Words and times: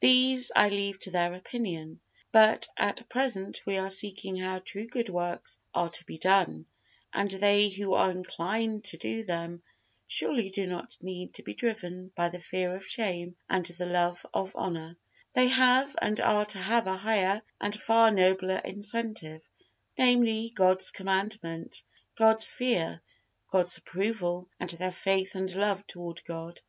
These 0.00 0.50
I 0.56 0.70
leave 0.70 0.98
to 1.00 1.10
their 1.10 1.34
opinion. 1.34 2.00
But 2.32 2.68
at 2.74 3.06
present 3.10 3.60
we 3.66 3.76
are 3.76 3.90
seeking 3.90 4.34
how 4.36 4.60
true 4.60 4.86
good 4.86 5.10
works 5.10 5.58
are 5.74 5.90
to 5.90 6.04
be 6.06 6.16
done, 6.16 6.64
and 7.12 7.30
they 7.30 7.68
who 7.68 7.92
are 7.92 8.10
inclined 8.10 8.84
to 8.84 8.96
do 8.96 9.24
them 9.24 9.62
surely 10.06 10.48
do 10.48 10.66
not 10.66 10.96
need 11.02 11.34
to 11.34 11.42
be 11.42 11.52
driven 11.52 12.12
by 12.16 12.30
the 12.30 12.38
fear 12.38 12.74
of 12.74 12.86
shame 12.86 13.36
and 13.50 13.66
the 13.66 13.84
love 13.84 14.24
of 14.32 14.56
honor; 14.56 14.96
they 15.34 15.48
have, 15.48 15.94
and 16.00 16.18
are 16.18 16.46
to 16.46 16.58
have 16.58 16.86
a 16.86 16.96
higher 16.96 17.42
and 17.60 17.78
far 17.78 18.10
nobler 18.10 18.62
incentive, 18.64 19.46
namely, 19.98 20.50
God's 20.54 20.92
commandment, 20.92 21.82
God's 22.14 22.48
fear, 22.48 23.02
God's 23.50 23.76
approval, 23.76 24.48
and 24.58 24.70
their 24.70 24.92
faith 24.92 25.34
and 25.34 25.54
love 25.54 25.86
toward 25.86 26.24
God. 26.24 26.62